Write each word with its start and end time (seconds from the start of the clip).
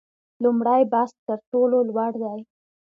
لومړی 0.43 0.81
بست 0.91 1.15
تر 1.27 1.39
ټولو 1.51 1.77
لوړ 1.89 2.11
دی 2.23 2.37